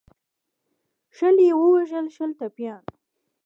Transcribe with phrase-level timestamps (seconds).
[1.15, 2.83] شل یې ووژل شل ټپیان.